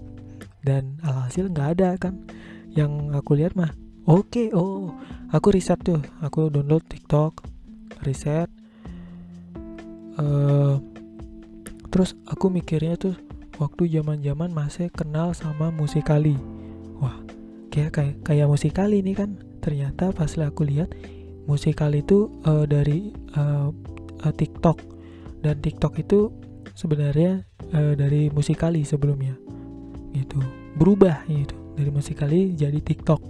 dan 0.64 0.96
alhasil 1.04 1.52
nggak 1.52 1.70
ada 1.76 1.90
kan. 2.00 2.24
Yang 2.72 2.92
aku 3.20 3.32
lihat 3.36 3.60
mah 3.60 3.76
oke 4.08 4.32
okay, 4.32 4.48
oh 4.56 4.96
aku 5.36 5.52
riset 5.52 5.84
tuh. 5.84 6.00
Aku 6.24 6.48
download 6.48 6.88
TikTok 6.88 7.44
riset 8.06 8.48
uh, 10.18 10.76
terus 11.92 12.16
aku 12.28 12.48
mikirnya 12.48 12.96
tuh 12.98 13.16
waktu 13.62 13.86
zaman-zaman 13.94 14.50
masih 14.50 14.90
kenal 14.90 15.38
sama 15.38 15.70
musikali. 15.70 16.34
Wah 16.98 17.22
kayak 17.70 17.94
kayak 17.94 18.16
kayak 18.26 18.48
musikali 18.50 19.06
ini 19.06 19.14
kan. 19.14 19.38
Ternyata 19.62 20.10
pas 20.10 20.34
aku 20.42 20.66
lihat 20.66 20.90
musikali 21.46 22.02
itu 22.02 22.34
uh, 22.50 22.66
dari 22.66 23.14
uh, 23.38 23.70
uh, 24.26 24.34
TikTok. 24.34 24.82
Dan 25.46 25.62
TikTok 25.62 26.02
itu 26.02 26.34
sebenarnya 26.74 27.46
uh, 27.78 27.94
dari 27.94 28.34
musikali 28.34 28.82
sebelumnya. 28.82 29.38
Gitu 30.18 30.42
berubah 30.76 31.28
gitu 31.28 31.56
dari 31.76 31.92
musikali 31.92 32.56
jadi 32.56 32.80
TikTok. 32.82 33.22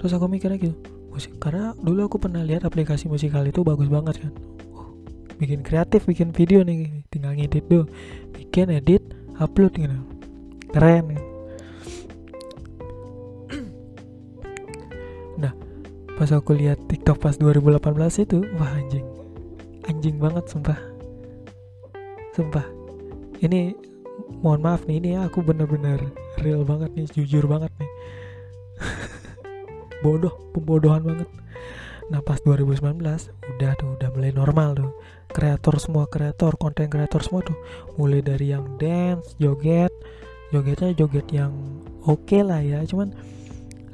Terus 0.00 0.12
aku 0.18 0.26
mikirnya 0.26 0.58
gitu 0.58 0.76
musik 1.12 1.36
karena 1.36 1.76
dulu 1.76 2.08
aku 2.08 2.16
pernah 2.16 2.40
lihat 2.40 2.64
aplikasi 2.64 3.04
musikal 3.04 3.44
itu 3.44 3.60
bagus 3.62 3.86
banget 3.92 4.26
kan. 4.26 4.32
Bikin 5.36 5.60
kreatif 5.60 6.08
bikin 6.08 6.32
video 6.32 6.64
nih 6.64 7.04
tinggal 7.12 7.36
ngedit 7.36 7.66
tuh 7.68 7.84
bikin 8.52 8.68
edit 8.68 9.00
upload 9.40 9.72
gitu. 9.80 9.96
Keren 10.76 11.08
gitu. 11.08 11.24
nah 15.40 15.56
pas 16.20 16.28
aku 16.36 16.52
lihat 16.60 16.76
TikTok 16.84 17.16
pas 17.16 17.32
2018 17.40 17.80
itu 18.28 18.44
wah 18.60 18.68
anjing. 18.76 19.08
Anjing 19.88 20.20
banget 20.20 20.44
sumpah. 20.52 20.76
Sumpah. 22.36 22.68
Ini 23.40 23.72
mohon 24.44 24.60
maaf 24.60 24.84
nih 24.84 25.00
ini 25.00 25.16
ya 25.16 25.32
aku 25.32 25.40
bener-bener 25.40 26.12
real 26.44 26.60
banget 26.68 26.92
nih 26.92 27.08
jujur 27.08 27.48
banget 27.48 27.72
nih. 27.80 27.90
Bodoh 30.04 30.52
pembodohan 30.52 31.00
banget 31.00 31.28
nah 32.10 32.24
pas 32.24 32.40
2019 32.42 32.98
udah 33.02 33.72
tuh 33.78 33.88
udah 33.98 34.08
mulai 34.14 34.32
normal 34.34 34.74
tuh. 34.74 34.92
Kreator 35.30 35.78
semua 35.78 36.04
kreator 36.10 36.58
konten 36.58 36.90
kreator 36.90 37.22
semua 37.22 37.44
tuh. 37.46 37.56
Mulai 38.00 38.24
dari 38.24 38.50
yang 38.50 38.66
dance 38.80 39.36
joget. 39.38 39.92
Jogetnya 40.52 40.92
joget 40.92 41.26
yang 41.32 41.52
oke 42.04 42.28
okay 42.28 42.44
lah 42.44 42.60
ya 42.60 42.84
cuman 42.84 43.16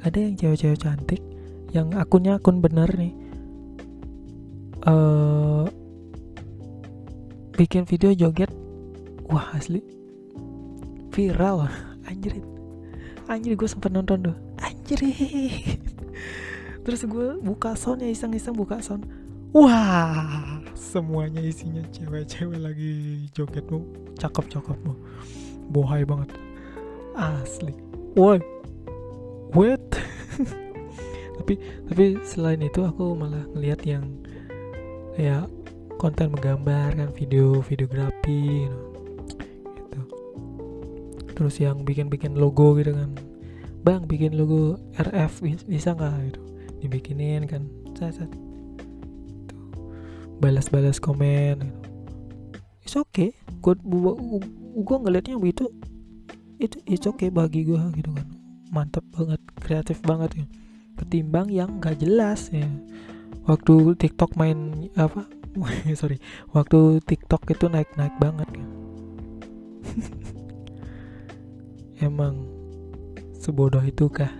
ada 0.03 0.17
yang 0.19 0.35
cewek-cewek 0.35 0.79
cantik 0.79 1.21
yang 1.71 1.93
akunnya 1.95 2.39
akun 2.39 2.59
bener 2.59 2.89
nih. 2.97 3.13
Uh, 4.83 5.67
bikin 7.55 7.83
video 7.83 8.11
joget 8.15 8.51
wah 9.27 9.53
asli. 9.55 9.83
Viral 11.13 11.67
anjir 12.07 12.39
anjir 13.29 13.53
gue 13.53 13.69
sempet 13.69 13.93
nonton 13.93 14.31
tuh. 14.31 14.35
Anjir 14.59 14.99
terus 16.83 17.03
gue 17.05 17.37
buka 17.43 17.75
sound 17.75 18.01
ya 18.03 18.09
iseng-iseng 18.09 18.55
buka 18.55 18.79
sound. 18.79 19.05
Wah 19.49 20.61
semuanya 20.77 21.41
isinya 21.41 21.81
cewek-cewek 21.89 22.61
lagi. 22.61 23.25
Joget 23.33 23.65
mau 23.69 23.81
cakep-cakep 24.17 24.77
mau 24.85 24.97
bohai 25.73 26.05
banget. 26.05 26.33
Asli. 27.17 27.73
Woi. 28.13 28.39
Wait. 29.53 29.81
Tapi 31.41 31.53
tapi 31.89 32.03
selain 32.21 32.61
itu 32.61 32.85
aku 32.85 33.17
malah 33.17 33.41
ngeliat 33.57 33.81
yang 33.81 34.05
kayak 35.17 35.49
konten 35.97 36.29
menggambar 36.29 36.93
kan 36.93 37.09
video 37.11 37.59
videografi 37.65 38.69
gitu. 39.73 39.99
Terus 41.33 41.55
yang 41.57 41.81
bikin-bikin 41.81 42.37
logo 42.37 42.77
gitu 42.77 42.93
kan. 42.93 43.17
Bang 43.81 44.05
bikin 44.05 44.37
logo 44.37 44.77
RF 44.99 45.41
bisa 45.65 45.97
nggak? 45.97 46.15
Gitu 46.29 46.48
dibikinin 46.79 47.45
kan. 47.45 47.67
Saya 47.95 48.23
saat 48.23 48.31
balas-balas 50.39 50.97
komen. 50.97 51.59
Gitu. 51.59 51.75
it's 52.87 52.95
okay. 52.95 53.35
Gue 53.59 53.75
gue 54.79 54.97
ngelihatnya 54.97 55.37
begitu. 55.37 55.67
Itu 56.59 56.79
it's 56.87 57.05
okay 57.05 57.29
bagi 57.29 57.67
gue 57.67 57.79
gitu 57.99 58.11
kan. 58.15 58.27
Mantap 58.71 59.05
banget 59.13 59.41
kreatif 59.59 59.99
banget 60.01 60.43
ya. 60.43 60.45
Ketimbang 60.99 61.47
yang 61.51 61.79
gak 61.79 61.99
jelas 61.99 62.51
ya. 62.51 62.67
Waktu 63.45 63.95
TikTok 63.99 64.35
main 64.39 64.89
apa? 64.95 65.27
Sorry. 65.99 66.17
Waktu 66.55 67.03
TikTok 67.03 67.47
itu 67.51 67.67
naik 67.67 67.91
naik 67.99 68.15
banget 68.17 68.49
ya. 68.55 68.67
Emang 72.07 72.47
sebodoh 73.35 73.83
itu 73.83 74.07
kah 74.07 74.31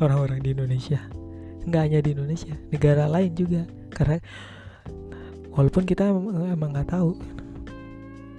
orang-orang 0.00 0.40
di 0.40 0.56
Indonesia 0.56 1.21
nggak 1.66 1.82
hanya 1.82 2.00
di 2.02 2.10
Indonesia 2.14 2.54
negara 2.70 3.04
lain 3.06 3.32
juga. 3.34 3.62
Karena 3.92 4.18
walaupun 5.52 5.84
kita 5.84 6.08
emang 6.52 6.70
nggak 6.72 6.90
tahu 6.90 7.14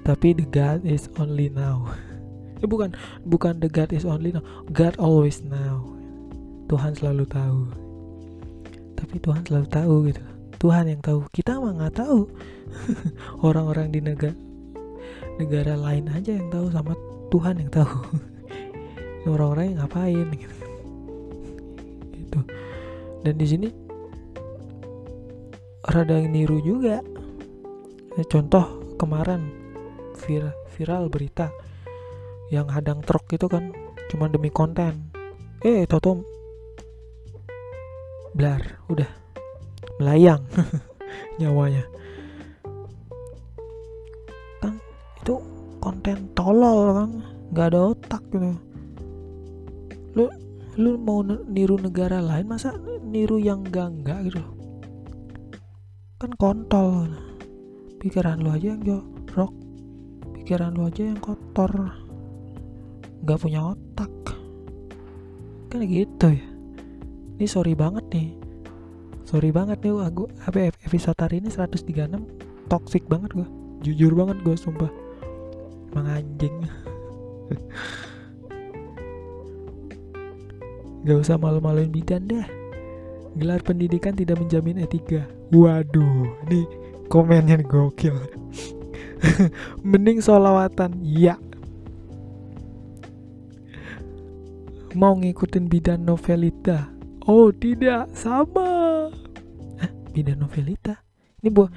tapi 0.04 0.36
the 0.36 0.44
God 0.52 0.84
is 0.84 1.08
only 1.20 1.48
now. 1.48 1.88
Eh, 2.64 2.70
bukan 2.72 2.96
bukan 3.28 3.60
the 3.60 3.68
God 3.68 3.92
is 3.92 4.08
only 4.08 4.32
now. 4.32 4.40
God 4.72 4.96
always 4.96 5.44
now. 5.44 5.84
Tuhan 6.72 6.96
selalu 6.96 7.28
tahu. 7.28 7.68
Tapi 8.96 9.20
Tuhan 9.20 9.44
selalu 9.44 9.68
tahu 9.68 9.96
gitu. 10.08 10.24
Tuhan 10.64 10.88
yang 10.88 11.04
tahu. 11.04 11.28
Kita 11.36 11.60
mah 11.60 11.76
nggak 11.76 12.00
tahu. 12.00 12.24
Orang-orang 13.48 13.92
di 13.92 14.00
negara 14.00 14.32
negara 15.36 15.76
lain 15.76 16.08
aja 16.08 16.40
yang 16.40 16.48
tahu 16.48 16.72
sama 16.72 16.96
Tuhan 17.36 17.60
yang 17.60 17.68
tahu. 17.68 18.00
Orang-orang 19.36 19.76
yang 19.76 19.84
ngapain 19.84 20.28
gitu 20.32 20.56
dan 23.24 23.40
di 23.40 23.48
sini 23.48 23.70
rada 25.88 26.20
niru 26.20 26.60
juga. 26.60 27.00
Ya, 28.14 28.24
contoh 28.30 28.94
kemarin 29.00 29.50
vir, 30.22 30.54
viral 30.78 31.10
berita 31.10 31.50
yang 32.54 32.70
hadang 32.70 33.02
truk 33.02 33.26
itu 33.34 33.50
kan 33.50 33.74
cuma 34.12 34.30
demi 34.30 34.54
konten. 34.54 35.10
Eh 35.64 35.88
toto 35.90 36.22
blar 38.36 38.62
udah. 38.92 39.10
Melayang 39.98 40.44
nyawanya. 41.40 41.88
Kan 44.62 44.78
itu 45.24 45.36
konten 45.80 46.18
tolol 46.36 46.80
kan 46.94 47.10
nggak 47.54 47.68
ada 47.72 47.80
otak 47.94 48.24
gitu. 48.30 48.54
Lu 50.14 50.26
lu 50.74 50.98
mau 50.98 51.22
niru 51.26 51.78
negara 51.78 52.18
lain 52.18 52.50
masa 52.50 52.74
niru 53.06 53.38
yang 53.38 53.62
enggak 53.62 53.94
enggak 53.94 54.20
gitu? 54.30 54.42
Kan 56.18 56.34
kontol. 56.40 57.14
Pikiran 58.02 58.42
lu 58.42 58.50
aja 58.50 58.74
yang 58.74 58.82
jorok. 58.82 59.54
Pikiran 60.34 60.74
lu 60.74 60.90
aja 60.90 61.14
yang 61.14 61.22
kotor. 61.22 61.94
Nggak 63.22 63.40
punya 63.40 63.78
otak. 63.78 64.14
Kan 65.70 65.86
gitu 65.86 66.34
ya. 66.34 66.46
Ini 67.38 67.46
sorry 67.46 67.78
banget 67.78 68.06
nih. 68.10 68.30
Sorry 69.30 69.54
banget 69.54 69.82
nih 69.82 69.94
aku 69.94 70.30
apa 70.46 70.74
episode 70.86 71.18
hari 71.18 71.42
ini 71.42 71.50
136 71.50 72.70
toxic 72.70 73.06
banget 73.10 73.34
gue 73.34 73.48
jujur 73.84 74.16
banget 74.16 74.40
gue 74.42 74.56
sumpah. 74.58 74.90
Emang 75.94 76.10
Gak 81.04 81.20
usah 81.20 81.36
malu-maluin 81.36 81.92
bidan 81.92 82.24
deh. 82.32 82.48
Gelar 83.36 83.60
pendidikan 83.60 84.16
tidak 84.16 84.40
menjamin 84.40 84.80
etika. 84.80 85.28
Waduh, 85.52 86.32
nih 86.48 86.64
komennya 87.12 87.60
gokil. 87.62 88.16
Mending 89.90 90.24
solawatan, 90.24 91.04
ya. 91.04 91.36
Mau 94.94 95.18
ngikutin 95.18 95.66
bidan 95.68 96.06
novelita? 96.06 96.88
Oh 97.26 97.52
tidak, 97.52 98.14
sama. 98.16 99.10
Bidan 100.14 100.40
novelita? 100.46 101.02
Ini 101.42 101.50
buah 101.50 101.72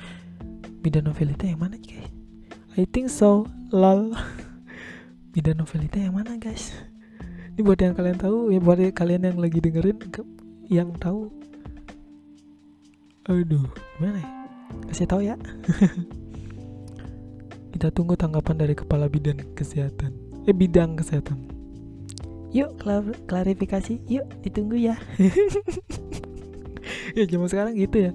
bidan 0.85 1.09
novelita 1.09 1.49
yang 1.49 1.59
mana 1.65 1.81
guys? 1.81 2.13
I 2.77 2.85
think 2.85 3.09
so, 3.09 3.49
lol. 3.73 4.13
bidan 5.35 5.59
novelita 5.59 5.97
yang 5.97 6.15
mana 6.15 6.37
guys? 6.37 6.71
Ini 7.57 7.65
buat 7.65 7.81
yang 7.81 7.97
kalian 7.97 8.21
tahu 8.21 8.53
ya 8.53 8.61
buat 8.61 8.77
kalian 8.93 9.33
yang 9.33 9.41
lagi 9.41 9.65
dengerin 9.65 9.97
yang 10.69 10.93
tahu. 11.01 11.33
Aduh 13.33 13.65
gimana 13.97 14.21
ya? 14.21 14.29
Kasih 14.93 15.09
tahu 15.09 15.25
ya. 15.25 15.41
Kita 17.73 17.89
tunggu 17.97 18.13
tanggapan 18.13 18.61
dari 18.61 18.77
kepala 18.77 19.09
bidang 19.09 19.41
kesehatan. 19.57 20.13
Eh 20.45 20.53
bidang 20.53 21.01
kesehatan. 21.01 21.49
Yuk 22.53 22.77
klarifikasi. 23.25 24.05
Yuk 24.05 24.29
ditunggu 24.45 24.77
ya. 24.77 25.01
Ya 27.17 27.25
zaman 27.25 27.49
sekarang 27.49 27.75
gitu 27.81 27.97
ya. 27.97 28.13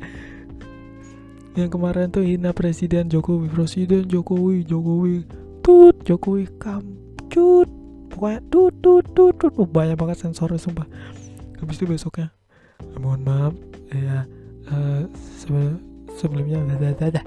Yang 1.57 1.69
kemarin 1.73 2.13
tuh 2.13 2.21
hina 2.21 2.53
presiden 2.53 3.09
Jokowi 3.09 3.49
presiden 3.49 4.05
Jokowi 4.05 4.61
Jokowi 4.61 5.25
tut 5.65 5.97
Jokowi 6.05 6.45
kamcut 6.61 7.80
pokoknya 8.21 8.41
tut 8.53 8.73
tut 8.85 9.05
tut 9.17 9.33
tut. 9.33 9.53
Oh, 9.57 9.65
banyak 9.65 9.97
banget 9.97 10.21
sensornya 10.21 10.61
sumpah. 10.61 10.85
Habis 11.57 11.81
itu 11.81 11.89
besoknya 11.89 12.29
mohon 13.01 13.25
maaf 13.25 13.53
ya 13.89 14.25
uh, 14.69 15.05
sebelumnya 16.17 16.61
ada 16.77 16.93
ada 16.93 17.21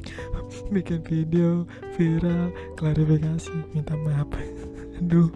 bikin 0.74 1.00
video 1.08 1.64
viral 1.96 2.52
klarifikasi 2.76 3.72
minta 3.72 3.96
maaf. 3.96 4.28
Aduh. 5.00 5.32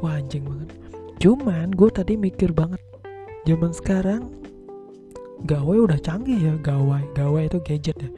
Wah 0.00 0.16
anjing 0.16 0.48
banget. 0.48 0.72
Cuman 1.20 1.68
gue 1.76 1.90
tadi 1.92 2.16
mikir 2.16 2.56
banget 2.56 2.80
zaman 3.44 3.76
sekarang 3.76 4.32
gawe 5.44 5.76
udah 5.84 6.00
canggih 6.00 6.40
ya 6.40 6.54
gawe 6.64 7.12
gawe 7.12 7.40
itu 7.44 7.60
gadget 7.60 7.96
ya. 8.00 8.10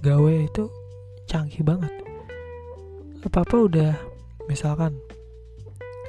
Gawe 0.00 0.32
itu 0.48 0.64
canggih 1.28 1.60
banget. 1.60 1.92
Apa 3.20 3.44
apa 3.44 3.56
udah 3.60 3.92
misalkan 4.48 4.96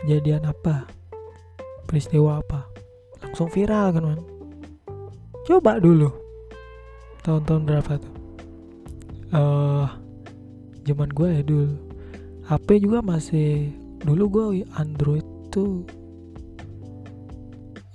kejadian 0.02 0.50
apa? 0.50 0.90
Peristiwa 1.86 2.42
apa? 2.42 2.66
Langsung 3.22 3.54
viral 3.54 3.94
kan 3.94 4.04
man 4.04 4.22
coba 5.46 5.78
dulu. 5.78 6.10
Tahun-tahun 7.22 7.64
berapa 7.70 7.92
tuh? 8.02 8.16
Uh, 9.32 9.86
zaman 10.84 11.10
gue 11.14 11.30
ya 11.30 11.42
dulu. 11.46 11.76
HP 12.50 12.68
juga 12.84 13.00
masih 13.06 13.72
dulu 14.02 14.24
gue 14.28 14.46
Android 14.76 15.24
tuh 15.54 15.86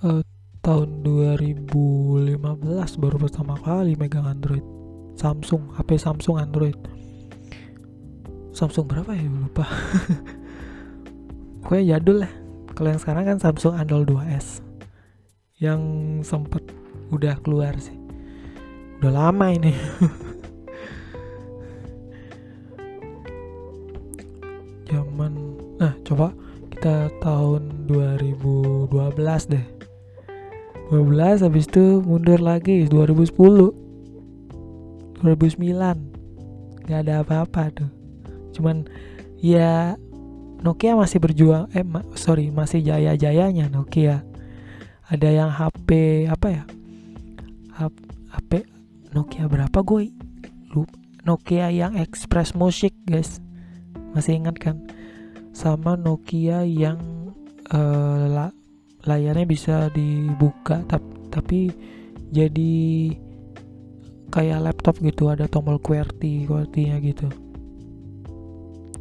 uh, 0.07 0.23
tahun 0.63 1.03
2015 1.03 2.39
baru 3.03 3.17
pertama 3.19 3.59
kali 3.59 3.99
megang 3.99 4.27
Android. 4.27 4.63
Samsung 5.19 5.75
HP 5.75 5.99
Samsung 5.99 6.39
Android. 6.39 6.79
Samsung 8.55 8.87
berapa 8.89 9.13
ya? 9.13 9.27
Lupa 9.27 9.67
gue 11.67 11.83
jadul 11.83 12.23
lah. 12.23 12.31
Kalau 12.79 12.95
yang 12.95 13.03
sekarang 13.03 13.27
kan 13.27 13.43
Samsung 13.43 13.75
Android 13.75 14.07
2S 14.07 14.63
yang 15.59 15.83
sempet 16.23 16.63
udah 17.11 17.35
keluar 17.43 17.75
sih. 17.83 17.99
Udah 19.03 19.11
lama 19.11 19.51
ini. 19.51 19.75
Zaman 24.87 25.33
nah 25.83 25.91
coba 26.07 26.31
kita 26.71 27.11
tahun 27.19 27.91
2012 27.91 28.95
deh. 29.51 29.67
12 30.95 31.43
habis 31.43 31.67
itu 31.67 31.99
mundur 31.99 32.39
lagi 32.39 32.87
2010 32.87 33.75
2009 35.19 36.87
nggak 36.87 37.01
ada 37.03 37.27
apa-apa 37.27 37.75
tuh. 37.75 37.91
Cuman 38.55 38.87
ya 39.43 39.99
Nokia 40.65 40.97
masih 40.97 41.21
berjuang 41.21 41.69
eh 41.77 41.85
ma 41.85 42.01
sorry 42.17 42.49
masih 42.49 42.81
jaya-jayanya 42.81 43.69
Nokia. 43.69 44.25
Ada 45.07 45.29
yang 45.31 45.51
HP 45.53 45.89
apa 46.27 46.49
ya? 46.51 46.65
HP 48.33 48.67
Nokia 49.15 49.47
berapa 49.47 49.79
gue 49.85 50.11
lupa 50.73 50.97
Nokia 51.27 51.75
yang 51.75 51.99
Express 51.99 52.55
Music 52.55 52.95
guys. 53.03 53.43
Masih 54.15 54.39
ingat 54.39 54.63
kan? 54.63 54.79
Sama 55.51 55.99
Nokia 55.99 56.63
yang 56.63 57.03
uh, 57.75 58.31
la 58.31 58.47
layarnya 59.07 59.47
bisa 59.47 59.77
dibuka 59.91 60.87
tapi, 60.87 61.11
tapi 61.31 61.59
jadi 62.31 62.75
kayak 64.31 64.71
laptop 64.71 64.99
gitu 65.03 65.31
ada 65.31 65.51
tombol 65.51 65.83
QWERTY 65.83 66.47
QWERTY-nya 66.47 66.97
gitu. 67.03 67.27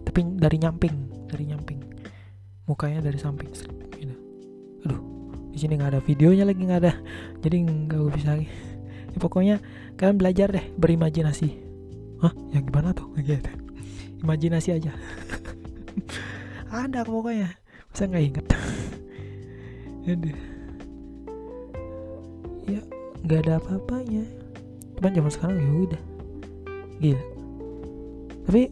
Tapi 0.06 0.20
dari 0.42 0.58
nyamping 0.62 1.05
dari 1.36 1.52
nyamping. 1.52 1.84
Mukanya 2.66 3.04
dari 3.04 3.20
samping 3.20 3.52
gitu. 3.52 4.16
aduh 4.88 5.02
di 5.52 5.58
sini 5.60 5.76
nggak 5.78 5.92
ada 5.92 6.02
videonya 6.02 6.48
lagi 6.48 6.64
nggak 6.64 6.82
ada. 6.82 6.94
Jadi 7.44 7.56
nggak 7.68 8.00
bisa 8.16 8.40
lagi. 8.40 8.48
Ya, 9.16 9.24
pokoknya 9.24 9.56
kalian 9.96 10.20
belajar 10.20 10.52
deh 10.52 10.76
berimajinasi. 10.76 11.48
Hah? 12.20 12.36
Yang 12.52 12.64
gimana 12.68 12.92
tuh? 12.92 13.08
Gitu. 13.16 13.48
Imajinasi 14.20 14.76
aja. 14.76 14.92
Ada 16.84 17.08
pokoknya. 17.08 17.56
Saya 17.96 18.12
nggak 18.12 18.26
inget 18.28 18.46
Aduh. 20.12 20.38
ya 22.68 22.82
nggak 23.24 23.40
ada 23.48 23.54
apa-apanya. 23.56 24.28
Cuman 25.00 25.12
zaman 25.16 25.32
sekarang 25.32 25.58
ya 25.64 25.72
udah. 25.72 26.02
Gila. 27.00 27.24
Tapi 28.52 28.64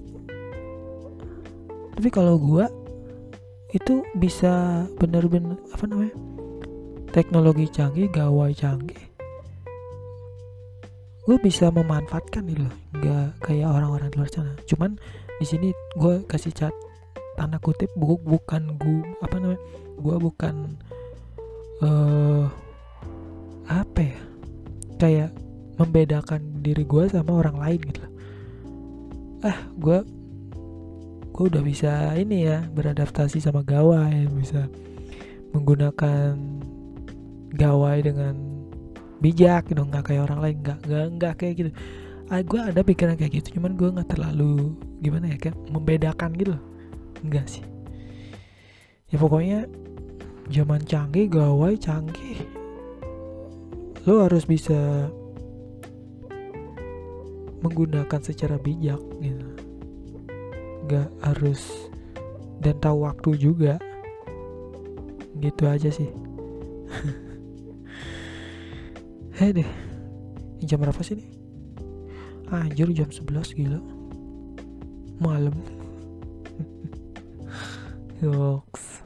tapi 1.94 2.10
kalau 2.10 2.36
gua 2.38 2.70
itu 3.74 4.06
bisa 4.18 4.86
bener-bener 5.02 5.58
apa 5.74 5.86
namanya 5.90 6.14
teknologi 7.10 7.66
canggih 7.70 8.10
gawai 8.10 8.54
canggih 8.54 9.14
gue 11.24 11.38
bisa 11.40 11.72
memanfaatkan 11.72 12.44
nih 12.44 12.60
loh. 12.60 12.74
Nggak 13.00 13.28
kayak 13.48 13.68
orang-orang 13.72 14.08
di 14.12 14.18
luar 14.20 14.32
sana. 14.32 14.54
Cuman 14.68 15.00
di 15.40 15.46
sini 15.48 15.70
gue 15.96 16.24
kasih 16.28 16.52
cat 16.52 16.76
tanda 17.40 17.58
kutip 17.58 17.90
buku 17.98 18.20
bukan 18.22 18.78
gue 18.78 19.02
apa 19.24 19.36
namanya 19.42 19.62
gue 19.98 20.16
bukan 20.22 20.56
uh, 21.82 22.46
apa 23.66 24.00
ya 24.04 24.20
kayak 25.02 25.30
membedakan 25.80 26.62
diri 26.62 26.86
gue 26.86 27.10
sama 27.10 27.40
orang 27.40 27.58
lain 27.58 27.80
gitu 27.88 28.00
loh. 28.04 28.14
Ah 29.48 29.58
gue 29.80 30.04
gue 31.34 31.46
udah 31.50 31.64
bisa 31.66 32.14
ini 32.14 32.46
ya 32.46 32.62
beradaptasi 32.70 33.42
sama 33.42 33.66
gawai 33.66 34.30
bisa 34.38 34.70
menggunakan 35.50 36.38
gawai 37.58 37.98
dengan 38.06 38.38
bijak 39.18 39.74
gitu. 39.74 39.82
Nggak 39.82 40.14
kayak 40.14 40.30
orang 40.30 40.40
lain 40.46 40.58
nggak 40.62 40.80
nggak 40.86 41.06
nggak 41.18 41.34
kayak 41.42 41.54
gitu. 41.58 41.70
Ah, 42.30 42.46
gue 42.46 42.62
ada 42.62 42.82
pikiran 42.86 43.18
kayak 43.18 43.42
gitu 43.42 43.58
cuman 43.58 43.74
gue 43.74 43.90
nggak 43.98 44.10
terlalu 44.14 44.78
gimana 45.02 45.34
ya 45.34 45.38
kayak 45.42 45.58
membedakan 45.74 46.32
gitu 46.38 46.54
enggak 47.26 47.50
sih. 47.50 47.66
Ya 49.10 49.18
pokoknya 49.18 49.66
zaman 50.54 50.86
canggih 50.86 51.34
gawai 51.34 51.74
canggih. 51.82 52.46
Lo 54.06 54.28
harus 54.30 54.46
bisa 54.46 55.10
menggunakan 57.64 58.22
secara 58.22 58.60
bijak 58.60 59.00
gitu 59.24 59.33
nggak 60.84 61.08
harus 61.24 61.88
dan 62.60 62.76
tahu 62.80 63.08
waktu 63.08 63.30
juga. 63.40 63.80
Gitu 65.40 65.64
aja 65.68 65.90
sih. 65.92 66.08
Hei 69.40 69.52
deh. 69.58 69.70
Ini 70.62 70.64
jam 70.64 70.80
berapa 70.80 71.04
sih 71.04 71.20
nih? 71.20 71.30
Anjir 72.54 72.88
jam 72.94 73.10
11 73.10 73.58
gila. 73.58 73.80
Malam. 75.20 75.54
Yoks 78.24 79.04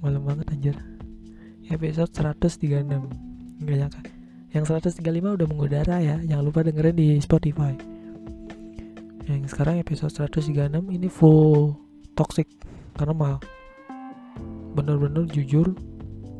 Malam 0.00 0.22
banget 0.24 0.46
anjir. 0.54 0.76
Episode 1.68 2.12
136 2.12 2.88
Gak 3.62 3.76
nyangka. 3.78 4.00
Yang 4.52 4.64
135 5.00 5.36
udah 5.36 5.48
mengudara 5.48 5.96
ya. 6.00 6.16
Jangan 6.24 6.44
lupa 6.44 6.64
dengerin 6.64 6.96
di 6.96 7.20
Spotify 7.20 7.91
Yang 9.32 9.56
sekarang 9.56 9.80
episode 9.80 10.12
136 10.12 10.92
Ini 10.92 11.08
full 11.08 11.72
toxic 12.12 12.52
Karena 12.92 13.16
mal 13.16 13.36
Bener-bener 14.76 15.24
jujur 15.32 15.72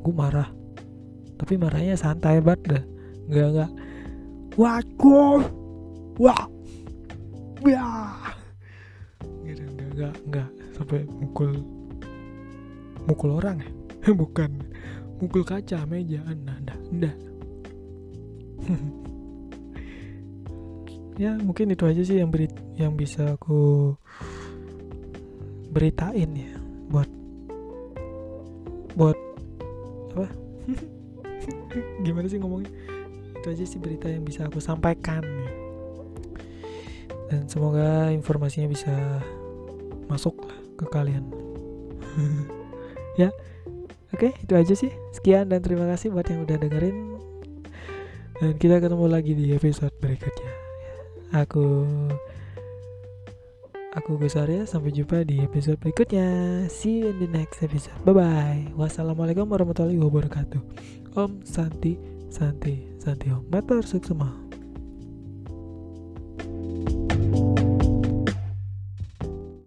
Gue 0.02 0.10
marah. 0.10 0.50
Tapi 1.38 1.54
marahnya 1.54 1.94
santai 1.94 2.42
banget 2.42 2.60
dah. 2.66 2.84
Nggak 3.30 3.48
nggak. 3.54 3.70
Waduh. 4.58 5.42
Wah. 6.18 6.42
Ya 7.70 7.86
gitu 9.46 9.62
nggak 9.62 9.90
nggak 9.94 10.14
nggak. 10.26 10.48
Sampai 10.74 11.06
mukul 11.06 11.54
mukul 13.06 13.30
orang 13.38 13.62
ya? 13.62 13.70
Bukan. 14.20 14.50
Mukul 15.22 15.46
kaca 15.46 15.86
meja. 15.86 16.18
Anda 16.26 16.58
anda 16.58 17.10
ya 21.22 21.38
mungkin 21.38 21.70
itu 21.70 21.86
aja 21.86 22.02
sih 22.02 22.18
yang 22.18 22.34
beri 22.34 22.50
yang 22.74 22.98
bisa 22.98 23.38
aku 23.38 23.94
beritain 25.70 26.26
ya 26.34 26.52
buat 26.90 27.06
buat 28.98 29.18
apa? 30.18 30.26
Gimana 32.04 32.26
sih 32.26 32.42
ngomongnya? 32.42 32.74
Itu 33.38 33.46
aja 33.54 33.62
sih 33.62 33.78
berita 33.78 34.10
yang 34.10 34.26
bisa 34.26 34.50
aku 34.50 34.58
sampaikan 34.58 35.22
dan 37.30 37.48
semoga 37.48 38.12
informasinya 38.12 38.68
bisa 38.68 38.92
masuk 40.10 40.34
ke 40.74 40.86
kalian. 40.90 41.24
Ya 43.20 43.28
oke 44.16 44.32
itu 44.32 44.56
aja 44.56 44.72
sih. 44.72 44.88
Sekian 45.12 45.52
dan 45.52 45.60
terima 45.60 45.84
kasih 45.84 46.08
buat 46.08 46.24
yang 46.32 46.48
udah 46.48 46.56
dengerin. 46.56 46.96
Dan 48.40 48.56
kita 48.56 48.80
ketemu 48.80 49.04
lagi 49.04 49.36
di 49.36 49.52
episode 49.52 49.92
berikutnya 50.00 50.71
aku 51.32 51.88
aku 53.92 54.10
Gus 54.20 54.36
Arya 54.36 54.64
sampai 54.64 54.92
jumpa 54.92 55.24
di 55.24 55.40
episode 55.44 55.80
berikutnya. 55.80 56.64
See 56.68 57.04
you 57.04 57.12
in 57.12 57.20
the 57.20 57.28
next 57.28 57.60
episode. 57.64 57.96
Bye 58.04 58.16
bye 58.16 58.62
wassalamualaikum 58.76 59.48
warahmatullahi 59.48 60.00
wabarakatuh. 60.00 60.60
Om 61.16 61.44
santi 61.44 61.96
santi 62.32 62.88
santi 63.00 63.28
om. 63.28 63.44
Matur 63.52 63.84
suksema 63.84 64.41